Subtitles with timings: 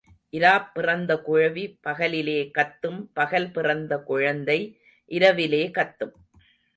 [0.29, 4.57] இராப் பிறந்த குழவி பகலிலே கத்தும் பகல் பிறந்த குழந்தை
[5.11, 6.15] இராவிலே கத்தும்.